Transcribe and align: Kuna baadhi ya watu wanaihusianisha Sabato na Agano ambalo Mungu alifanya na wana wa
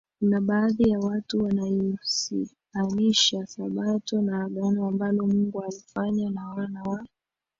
Kuna 0.19 0.41
baadhi 0.41 0.89
ya 0.89 0.99
watu 0.99 1.43
wanaihusianisha 1.43 3.45
Sabato 3.45 4.21
na 4.21 4.43
Agano 4.43 4.87
ambalo 4.87 5.27
Mungu 5.27 5.63
alifanya 5.63 6.29
na 6.29 6.47
wana 6.49 6.83
wa 6.83 7.05